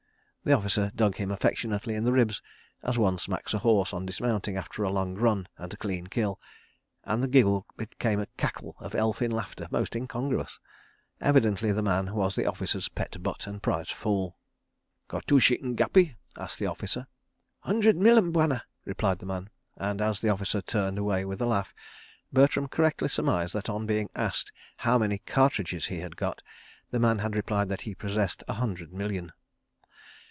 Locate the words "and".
5.55-5.71, 7.03-7.21, 13.45-13.61, 19.77-20.01